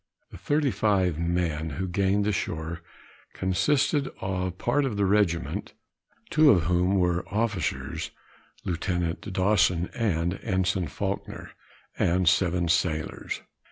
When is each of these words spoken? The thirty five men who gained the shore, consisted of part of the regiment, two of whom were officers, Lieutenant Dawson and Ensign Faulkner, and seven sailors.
The 0.31 0.37
thirty 0.39 0.71
five 0.71 1.19
men 1.19 1.69
who 1.77 1.87
gained 1.87 2.25
the 2.25 2.31
shore, 2.31 2.81
consisted 3.33 4.09
of 4.19 4.57
part 4.57 4.83
of 4.83 4.97
the 4.97 5.05
regiment, 5.05 5.75
two 6.31 6.49
of 6.49 6.63
whom 6.63 6.97
were 6.97 7.23
officers, 7.29 8.09
Lieutenant 8.65 9.31
Dawson 9.31 9.91
and 9.93 10.39
Ensign 10.41 10.87
Faulkner, 10.87 11.51
and 11.99 12.27
seven 12.27 12.67
sailors. 12.67 13.43